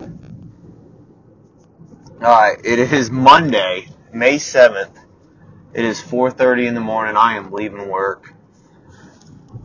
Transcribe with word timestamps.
All 0.00 0.10
right, 2.20 2.58
it 2.64 2.78
is 2.78 3.10
Monday, 3.10 3.88
May 4.12 4.36
7th. 4.36 4.96
It 5.74 5.84
is 5.84 6.00
4:30 6.00 6.66
in 6.66 6.74
the 6.74 6.80
morning. 6.80 7.16
I 7.16 7.36
am 7.36 7.52
leaving 7.52 7.88
work. 7.88 8.32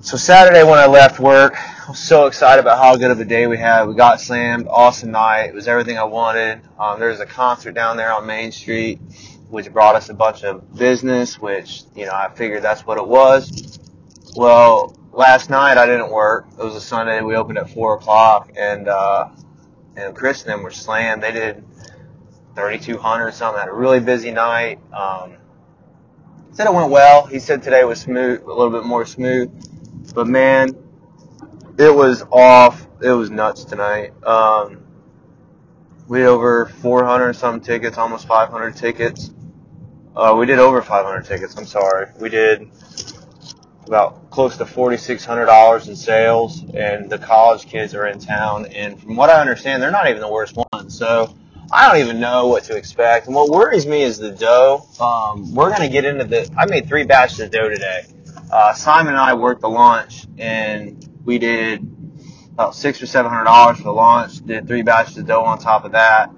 So 0.02 0.18
Saturday 0.18 0.64
when 0.64 0.78
I 0.78 0.88
left 0.88 1.20
work, 1.20 1.56
I 1.56 1.90
was 1.92 2.00
so 2.00 2.26
excited 2.26 2.60
about 2.60 2.78
how 2.78 2.96
good 2.98 3.12
of 3.12 3.20
a 3.20 3.26
day 3.26 3.48
we 3.48 3.58
had. 3.58 3.86
We 3.86 3.94
got 3.94 4.20
slammed, 4.20 4.68
awesome 4.70 5.12
night. 5.12 5.46
It 5.46 5.54
was 5.54 5.68
everything 5.68 5.98
I 5.98 6.04
wanted. 6.04 6.62
Um, 6.80 7.00
there 7.00 7.10
was 7.10 7.20
a 7.20 7.26
concert 7.26 7.74
down 7.74 7.98
there 7.98 8.12
on 8.14 8.26
Main 8.26 8.52
Street, 8.52 9.00
which 9.50 9.72
brought 9.72 9.96
us 9.96 10.10
a 10.10 10.14
bunch 10.14 10.44
of 10.44 10.76
business, 10.76 11.40
which 11.40 11.84
you 11.96 12.06
know 12.06 12.14
I 12.14 12.30
figured 12.34 12.64
that's 12.64 12.86
what 12.86 12.98
it 12.98 13.08
was. 13.08 13.80
Well, 14.36 14.96
last 15.12 15.50
night 15.50 15.78
I 15.78 15.86
didn't 15.86 16.12
work. 16.12 16.48
It 16.60 16.64
was 16.64 16.76
a 16.76 16.82
Sunday. 16.82 17.22
We 17.22 17.36
opened 17.36 17.58
at 17.58 17.70
four 17.70 17.96
o'clock, 17.96 18.52
and 18.58 18.88
uh, 18.88 19.30
and 19.96 20.16
Chris 20.16 20.44
and 20.44 20.52
them 20.52 20.64
were 20.64 20.72
slammed. 20.72 21.24
They 21.24 21.32
did 21.32 21.64
3,200 22.56 23.34
something. 23.34 23.60
Had 23.60 23.70
a 23.70 23.74
really 23.74 24.00
busy 24.00 24.32
night. 24.32 24.80
Um, 24.94 25.36
said 26.52 26.68
it 26.68 26.74
went 26.74 26.92
well. 26.92 27.26
He 27.26 27.40
said 27.40 27.64
today 27.64 27.84
was 27.84 28.02
smooth, 28.02 28.42
a 28.44 28.48
little 28.48 28.70
bit 28.70 28.86
more 28.86 29.06
smooth. 29.06 29.52
But 30.14 30.28
man, 30.28 30.76
it 31.78 31.94
was 31.94 32.24
off. 32.32 32.86
It 33.02 33.12
was 33.12 33.30
nuts 33.30 33.64
tonight. 33.64 34.12
Um, 34.24 34.84
we 36.08 36.20
had 36.20 36.28
over 36.28 36.66
400 36.66 37.34
some 37.36 37.62
tickets, 37.62 37.98
almost 37.98 38.28
500 38.28 38.76
tickets. 38.76 39.32
Uh, 40.16 40.36
we 40.38 40.46
did 40.46 40.60
over 40.60 40.82
500 40.82 41.26
tickets. 41.26 41.56
I'm 41.58 41.66
sorry. 41.66 42.08
We 42.20 42.30
did 42.30 42.70
about 43.86 44.30
close 44.30 44.58
to 44.58 44.66
$4,600 44.66 45.88
in 45.88 45.96
sales, 45.96 46.64
and 46.74 47.10
the 47.10 47.18
college 47.18 47.66
kids 47.66 47.94
are 47.96 48.08
in 48.08 48.20
town. 48.20 48.66
And 48.68 49.02
from 49.02 49.16
what 49.16 49.30
I 49.30 49.42
understand, 49.42 49.82
they're 49.82 49.92
not 49.92 50.08
even 50.08 50.22
the 50.22 50.32
worst 50.32 50.56
ones. 50.74 50.98
So 50.98 51.36
I 51.72 51.88
don't 51.88 52.02
even 52.02 52.20
know 52.20 52.48
what 52.48 52.66
to 52.66 52.76
expect. 52.76 53.28
And 53.28 53.36
what 53.36 53.50
worries 53.50 53.86
me 53.86 54.04
is 54.04 54.18
the 54.18 54.32
dough. 54.32 54.86
Um, 55.00 55.54
we're 55.56 55.70
going 55.70 55.82
to 55.82 55.90
get 55.90 56.06
into 56.06 56.26
the. 56.26 56.50
I 56.58 56.66
made 56.66 56.88
three 56.88 57.04
batches 57.04 57.40
of 57.40 57.52
dough 57.52 57.70
today. 57.70 58.06
Uh, 58.52 58.74
Simon 58.74 59.14
and 59.14 59.22
I 59.22 59.34
worked 59.34 59.62
the 59.62 59.70
launch, 59.70 60.26
and 60.38 61.08
we 61.24 61.38
did 61.38 61.80
about 62.54 62.76
six 62.76 63.02
or 63.02 63.08
seven 63.08 63.32
hundred 63.32 63.46
dollars 63.46 63.78
for 63.78 63.84
the 63.84 63.94
launch. 63.94 64.46
Did 64.46 64.68
three 64.68 64.82
batches 64.82 65.18
of 65.18 65.28
dough 65.28 65.44
on 65.44 65.58
top 65.60 65.86
of 65.86 65.94
that. 65.94 66.30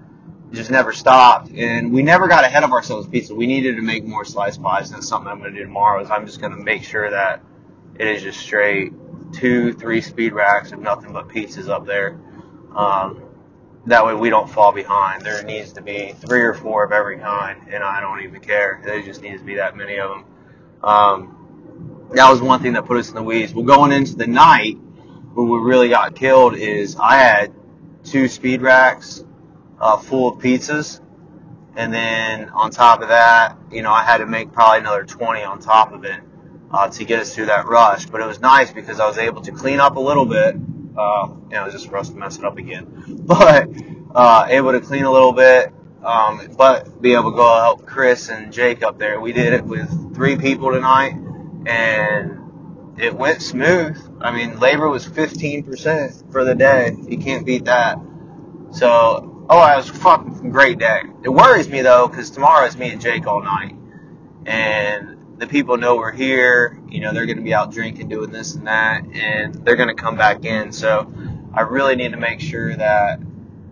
Just 0.53 0.69
never 0.69 0.93
stopped, 0.93 1.49
and 1.51 1.91
we 1.91 2.03
never 2.03 2.27
got 2.27 2.43
ahead 2.43 2.63
of 2.63 2.71
ourselves 2.71 3.07
pizza. 3.07 3.33
We 3.33 3.47
needed 3.47 3.75
to 3.77 3.81
make 3.81 4.05
more 4.05 4.23
slice 4.23 4.55
pies, 4.55 4.89
and 4.89 4.97
that's 4.97 5.07
something 5.07 5.27
I'm 5.27 5.39
going 5.39 5.51
to 5.51 5.59
do 5.59 5.65
tomorrow. 5.65 6.01
Is 6.01 6.11
I'm 6.11 6.27
just 6.27 6.39
going 6.39 6.51
to 6.55 6.63
make 6.63 6.83
sure 6.83 7.09
that 7.09 7.41
it 7.97 8.07
is 8.07 8.21
just 8.21 8.39
straight 8.39 8.93
two, 9.33 9.73
three 9.73 9.99
speed 10.01 10.33
racks 10.33 10.71
of 10.71 10.79
nothing 10.79 11.11
but 11.11 11.27
pizzas 11.27 11.69
up 11.69 11.87
there. 11.87 12.19
Um, 12.75 13.23
that 13.87 14.05
way 14.05 14.13
we 14.13 14.29
don't 14.29 14.47
fall 14.47 14.71
behind. 14.71 15.23
There 15.23 15.43
needs 15.43 15.73
to 15.73 15.81
be 15.81 16.13
three 16.25 16.41
or 16.41 16.53
four 16.53 16.83
of 16.83 16.91
every 16.91 17.17
kind, 17.17 17.67
and 17.69 17.83
I 17.83 17.99
don't 17.99 18.21
even 18.21 18.39
care. 18.39 18.79
There 18.85 19.01
just 19.01 19.23
needs 19.23 19.41
to 19.41 19.45
be 19.45 19.55
that 19.55 19.75
many 19.75 19.97
of 19.97 20.09
them. 20.11 20.25
Um, 20.83 22.09
that 22.11 22.29
was 22.29 22.41
one 22.41 22.61
thing 22.61 22.73
that 22.73 22.85
put 22.85 22.97
us 22.97 23.09
in 23.09 23.15
the 23.15 23.23
weeds. 23.23 23.55
Well, 23.55 23.65
going 23.65 23.91
into 23.91 24.15
the 24.15 24.27
night, 24.27 24.77
when 25.33 25.49
we 25.49 25.57
really 25.57 25.89
got 25.89 26.15
killed 26.15 26.55
is 26.55 26.95
I 26.95 27.17
had 27.17 27.53
two 28.03 28.27
speed 28.27 28.61
racks 28.61 29.23
uh, 29.79 29.97
full 29.97 30.33
of 30.33 30.39
pizzas, 30.41 31.01
and 31.75 31.93
then 31.93 32.49
on 32.49 32.71
top 32.71 33.01
of 33.01 33.09
that, 33.09 33.57
you 33.71 33.81
know, 33.81 33.91
I 33.91 34.03
had 34.03 34.17
to 34.17 34.25
make 34.25 34.51
probably 34.51 34.79
another 34.79 35.03
20 35.03 35.43
on 35.43 35.59
top 35.59 35.91
of 35.91 36.05
it 36.05 36.19
uh, 36.71 36.89
to 36.89 37.05
get 37.05 37.19
us 37.19 37.33
through 37.33 37.47
that 37.47 37.67
rush. 37.67 38.05
But 38.05 38.21
it 38.21 38.25
was 38.25 38.39
nice 38.39 38.71
because 38.71 38.99
I 38.99 39.07
was 39.07 39.17
able 39.17 39.41
to 39.41 39.51
clean 39.51 39.79
up 39.79 39.95
a 39.95 39.99
little 39.99 40.25
bit. 40.25 40.55
Uh, 40.95 41.29
you 41.49 41.55
know, 41.55 41.69
just 41.71 41.89
for 41.89 41.97
us 41.97 42.09
to 42.09 42.15
mess 42.15 42.37
it 42.37 42.45
up 42.45 42.57
again, 42.57 43.03
but 43.25 43.67
uh, 44.13 44.45
able 44.49 44.73
to 44.73 44.79
clean 44.79 45.05
a 45.05 45.11
little 45.11 45.33
bit. 45.33 45.73
Um, 46.03 46.49
but 46.57 47.01
be 47.01 47.13
able 47.13 47.31
to 47.31 47.37
go 47.37 47.61
help 47.61 47.85
Chris 47.85 48.29
and 48.29 48.51
Jake 48.51 48.83
up 48.83 48.99
there. 48.99 49.21
We 49.21 49.31
did 49.31 49.53
it 49.53 49.63
with 49.63 50.13
three 50.13 50.35
people 50.35 50.71
tonight 50.71 51.13
and 51.65 52.43
it 52.97 53.15
went 53.15 53.41
smooth. 53.41 53.97
I 54.21 54.31
mean, 54.31 54.59
labor 54.59 54.89
was 54.89 55.07
15% 55.07 56.31
for 56.31 56.43
the 56.43 56.55
day. 56.55 56.95
You 57.07 57.17
can't 57.17 57.45
beat 57.45 57.65
that. 57.65 57.97
So, 58.71 59.32
oh, 59.49 59.73
it 59.73 59.77
was 59.77 59.89
a 59.89 59.93
fucking 59.93 60.49
great 60.51 60.79
day. 60.79 61.01
It 61.23 61.29
worries 61.29 61.69
me 61.69 61.81
though, 61.81 62.07
because 62.07 62.29
tomorrow 62.29 62.65
is 62.65 62.77
me 62.77 62.91
and 62.91 63.01
Jake 63.01 63.27
all 63.27 63.43
night. 63.43 63.75
And 64.45 65.39
the 65.39 65.47
people 65.47 65.77
know 65.77 65.95
we're 65.95 66.11
here. 66.11 66.79
You 66.89 67.01
know, 67.01 67.13
they're 67.13 67.25
going 67.25 67.37
to 67.37 67.43
be 67.43 67.53
out 67.53 67.71
drinking, 67.71 68.09
doing 68.09 68.31
this 68.31 68.55
and 68.55 68.67
that, 68.67 69.05
and 69.13 69.53
they're 69.65 69.75
going 69.75 69.95
to 69.95 70.01
come 70.01 70.15
back 70.15 70.45
in. 70.45 70.71
So, 70.71 71.11
I 71.55 71.61
really 71.61 71.95
need 71.95 72.13
to 72.13 72.17
make 72.17 72.39
sure 72.39 72.75
that 72.75 73.19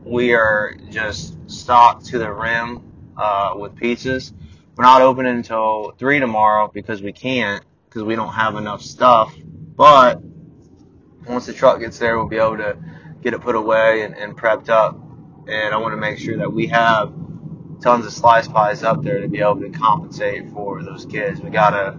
we 0.03 0.33
are 0.33 0.75
just 0.91 1.35
stocked 1.49 2.05
to 2.07 2.19
the 2.19 2.31
rim 2.31 2.83
uh, 3.17 3.53
with 3.55 3.75
pizzas. 3.75 4.33
We're 4.75 4.83
not 4.83 5.01
opening 5.01 5.35
until 5.35 5.93
3 5.97 6.19
tomorrow 6.19 6.69
because 6.71 7.01
we 7.01 7.11
can't 7.11 7.63
because 7.85 8.03
we 8.03 8.15
don't 8.15 8.33
have 8.33 8.55
enough 8.55 8.83
stuff. 8.83 9.33
But 9.75 10.21
once 11.27 11.47
the 11.47 11.53
truck 11.53 11.79
gets 11.79 11.97
there, 11.97 12.17
we'll 12.17 12.27
be 12.27 12.37
able 12.37 12.57
to 12.57 12.77
get 13.21 13.33
it 13.33 13.41
put 13.41 13.55
away 13.55 14.03
and, 14.03 14.15
and 14.15 14.37
prepped 14.37 14.69
up. 14.69 14.99
And 15.47 15.73
I 15.73 15.77
want 15.77 15.93
to 15.93 15.97
make 15.97 16.17
sure 16.17 16.37
that 16.37 16.51
we 16.51 16.67
have 16.67 17.13
tons 17.81 18.05
of 18.05 18.13
slice 18.13 18.47
pies 18.47 18.83
up 18.83 19.03
there 19.03 19.21
to 19.21 19.27
be 19.27 19.39
able 19.39 19.59
to 19.61 19.69
compensate 19.69 20.49
for 20.51 20.83
those 20.83 21.05
kids. 21.05 21.41
We 21.41 21.49
gotta 21.49 21.97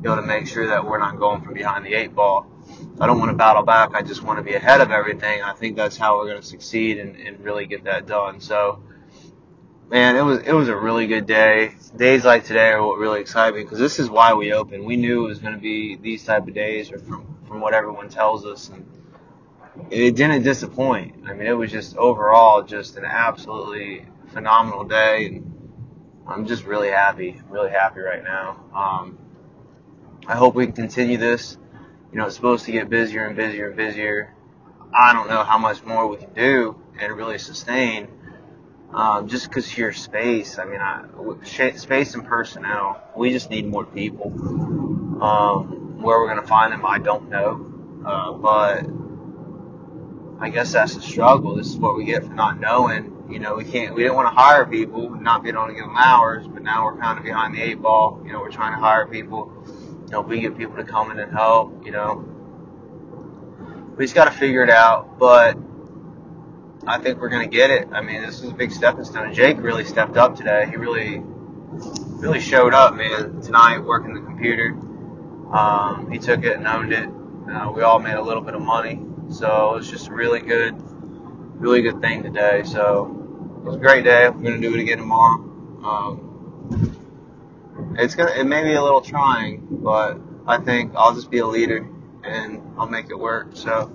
be 0.00 0.08
able 0.08 0.16
to 0.16 0.26
make 0.26 0.46
sure 0.46 0.68
that 0.68 0.84
we're 0.84 0.98
not 0.98 1.18
going 1.18 1.42
from 1.42 1.54
behind 1.54 1.84
the 1.84 1.94
eight 1.94 2.14
ball. 2.14 2.46
I 3.00 3.06
don't 3.06 3.18
want 3.18 3.30
to 3.30 3.36
battle 3.36 3.62
back. 3.62 3.94
I 3.94 4.02
just 4.02 4.22
want 4.22 4.38
to 4.38 4.42
be 4.42 4.54
ahead 4.54 4.80
of 4.80 4.90
everything. 4.90 5.42
I 5.42 5.54
think 5.54 5.76
that's 5.76 5.96
how 5.96 6.18
we're 6.18 6.26
going 6.26 6.40
to 6.40 6.46
succeed 6.46 6.98
and, 6.98 7.16
and 7.16 7.40
really 7.40 7.66
get 7.66 7.84
that 7.84 8.06
done. 8.06 8.40
So 8.40 8.82
man, 9.90 10.16
it 10.16 10.22
was 10.22 10.40
it 10.40 10.52
was 10.52 10.68
a 10.68 10.76
really 10.76 11.06
good 11.06 11.26
day. 11.26 11.74
Days 11.96 12.24
like 12.24 12.44
today 12.44 12.70
are 12.70 12.86
what 12.86 12.98
really 12.98 13.20
excite 13.20 13.54
me 13.54 13.62
because 13.62 13.78
this 13.78 13.98
is 13.98 14.10
why 14.10 14.34
we 14.34 14.52
opened. 14.52 14.84
We 14.84 14.96
knew 14.96 15.24
it 15.24 15.28
was 15.28 15.38
going 15.38 15.54
to 15.54 15.60
be 15.60 15.96
these 15.96 16.24
type 16.24 16.46
of 16.46 16.54
days, 16.54 16.92
or 16.92 16.98
from 16.98 17.36
from 17.46 17.60
what 17.60 17.74
everyone 17.74 18.08
tells 18.08 18.44
us, 18.44 18.68
and 18.68 18.86
it 19.90 20.16
didn't 20.16 20.42
disappoint. 20.42 21.24
I 21.26 21.32
mean, 21.32 21.46
it 21.46 21.52
was 21.52 21.70
just 21.70 21.96
overall 21.96 22.62
just 22.62 22.96
an 22.96 23.04
absolutely 23.04 24.06
phenomenal 24.28 24.84
day, 24.84 25.26
and 25.26 25.70
I'm 26.26 26.46
just 26.46 26.64
really 26.64 26.88
happy, 26.88 27.40
really 27.48 27.70
happy 27.70 28.00
right 28.00 28.22
now. 28.22 28.64
Um, 28.74 29.18
I 30.26 30.36
hope 30.36 30.54
we 30.54 30.66
can 30.66 30.74
continue 30.74 31.16
this. 31.16 31.56
You 32.12 32.18
know, 32.18 32.26
it's 32.26 32.36
supposed 32.36 32.64
to 32.66 32.72
get 32.72 32.88
busier 32.88 33.26
and 33.26 33.36
busier 33.36 33.68
and 33.68 33.76
busier. 33.76 34.34
I 34.94 35.12
don't 35.12 35.28
know 35.28 35.42
how 35.44 35.58
much 35.58 35.84
more 35.84 36.06
we 36.06 36.16
can 36.16 36.32
do 36.32 36.80
and 36.98 37.12
really 37.16 37.38
sustain 37.38 38.08
um, 38.92 39.28
just 39.28 39.48
because 39.48 39.76
your 39.76 39.92
space, 39.92 40.58
I 40.58 40.64
mean, 40.64 40.80
I, 40.80 41.04
space 41.44 42.14
and 42.14 42.24
personnel, 42.24 43.02
we 43.14 43.30
just 43.30 43.50
need 43.50 43.66
more 43.66 43.84
people. 43.84 44.32
Um, 45.22 46.00
where 46.00 46.18
we're 46.18 46.28
going 46.28 46.40
to 46.40 46.46
find 46.46 46.72
them, 46.72 46.86
I 46.86 46.98
don't 46.98 47.28
know. 47.28 47.74
Uh, 48.06 48.32
but 48.32 48.84
I 50.40 50.50
guess 50.50 50.72
that's 50.72 50.94
the 50.94 51.02
struggle. 51.02 51.56
This 51.56 51.68
is 51.68 51.76
what 51.76 51.96
we 51.96 52.04
get 52.04 52.24
for 52.24 52.32
not 52.32 52.60
knowing. 52.60 53.26
You 53.28 53.40
know, 53.40 53.56
we 53.56 53.64
can't, 53.64 53.94
we 53.94 54.02
didn't 54.02 54.14
want 54.16 54.28
to 54.28 54.40
hire 54.40 54.64
people, 54.64 55.10
not 55.10 55.42
being 55.42 55.56
able 55.56 55.66
to 55.66 55.74
give 55.74 55.84
them 55.84 55.96
hours, 55.96 56.46
but 56.46 56.62
now 56.62 56.84
we're 56.84 56.96
kind 56.96 57.18
of 57.18 57.24
behind 57.24 57.54
the 57.54 57.60
eight 57.60 57.82
ball. 57.82 58.22
You 58.24 58.32
know, 58.32 58.40
we're 58.40 58.50
trying 58.50 58.72
to 58.72 58.78
hire 58.78 59.06
people. 59.06 59.52
You 60.06 60.12
know, 60.12 60.20
we 60.20 60.40
get 60.40 60.56
people 60.56 60.76
to 60.76 60.84
come 60.84 61.10
in 61.10 61.18
and 61.18 61.32
help, 61.32 61.84
you 61.84 61.92
know. 61.92 62.24
We 63.96 64.04
just 64.04 64.14
got 64.14 64.26
to 64.26 64.30
figure 64.30 64.62
it 64.62 64.70
out. 64.70 65.18
But 65.18 65.58
I 66.86 66.98
think 66.98 67.20
we're 67.20 67.28
going 67.28 67.48
to 67.48 67.54
get 67.54 67.70
it. 67.70 67.88
I 67.92 68.00
mean, 68.00 68.22
this 68.22 68.40
is 68.40 68.50
a 68.50 68.54
big 68.54 68.70
stepping 68.70 69.04
stone. 69.04 69.34
Jake 69.34 69.58
really 69.60 69.84
stepped 69.84 70.16
up 70.16 70.36
today. 70.36 70.66
He 70.70 70.76
really, 70.76 71.20
really 71.20 72.40
showed 72.40 72.74
up, 72.74 72.94
man, 72.94 73.42
tonight 73.42 73.80
working 73.80 74.14
the 74.14 74.20
computer. 74.20 74.70
Um, 75.52 76.08
he 76.10 76.18
took 76.18 76.44
it 76.44 76.56
and 76.56 76.66
owned 76.66 76.92
it. 76.92 77.08
Uh, 77.50 77.72
we 77.72 77.82
all 77.82 77.98
made 77.98 78.14
a 78.14 78.22
little 78.22 78.42
bit 78.42 78.54
of 78.54 78.62
money. 78.62 79.04
So 79.30 79.72
it 79.74 79.76
was 79.76 79.90
just 79.90 80.08
a 80.08 80.12
really 80.12 80.40
good, 80.40 80.74
really 81.60 81.82
good 81.82 82.00
thing 82.00 82.22
today. 82.22 82.62
So 82.64 83.06
it 83.58 83.64
was 83.64 83.76
a 83.76 83.78
great 83.78 84.04
day. 84.04 84.26
I'm 84.26 84.42
to 84.42 84.58
do 84.58 84.74
it 84.74 84.80
again 84.80 84.98
tomorrow. 84.98 85.44
Um, 85.84 86.28
it's 87.98 88.14
gonna, 88.14 88.32
it 88.32 88.44
may 88.44 88.62
be 88.62 88.72
a 88.74 88.82
little 88.82 89.00
trying, 89.00 89.66
but 89.70 90.18
I 90.46 90.58
think 90.58 90.92
I'll 90.96 91.14
just 91.14 91.30
be 91.30 91.38
a 91.38 91.46
leader 91.46 91.88
and 92.24 92.62
I'll 92.78 92.88
make 92.88 93.10
it 93.10 93.18
work. 93.18 93.50
So 93.54 93.86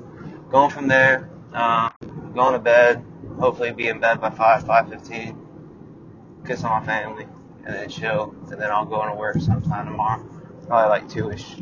going 0.49 0.69
from 0.69 0.87
there, 0.87 1.29
um, 1.53 1.91
going 2.35 2.53
to 2.53 2.59
bed, 2.59 3.03
hopefully 3.39 3.71
be 3.71 3.87
in 3.87 3.99
bed 3.99 4.21
by 4.21 4.29
5, 4.29 4.63
5.15, 4.65 6.45
kiss 6.45 6.63
on 6.63 6.81
my 6.81 6.85
family, 6.85 7.27
and 7.65 7.75
then 7.75 7.89
chill, 7.89 8.35
and 8.51 8.61
then 8.61 8.69
I'll 8.71 8.85
go 8.85 9.03
into 9.03 9.15
work 9.15 9.39
sometime 9.39 9.87
tomorrow, 9.87 10.23
probably 10.67 10.89
like 10.89 11.07
2ish. 11.09 11.61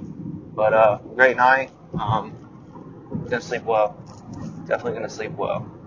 But, 0.56 0.74
uh, 0.74 0.98
great 1.16 1.38
night, 1.38 1.72
um, 2.00 2.41
gonna 3.12 3.42
sleep 3.42 3.64
well, 3.64 3.96
definitely 4.68 4.94
gonna 4.94 5.10
sleep 5.10 5.32
well. 5.34 5.81